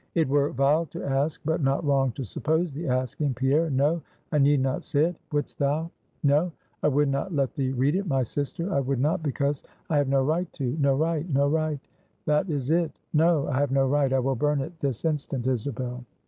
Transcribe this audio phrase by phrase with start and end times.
[0.15, 3.35] "It were vile to ask, but not wrong to suppose the asking.
[3.35, 5.91] Pierre, no, I need not say it, wouldst thou?"
[6.23, 9.97] "No; I would not let thee read it, my sister; I would not; because I
[9.97, 11.79] have no right to no right no right;
[12.25, 14.11] that is it; no: I have no right.
[14.11, 16.03] I will burn it this instant, Isabel."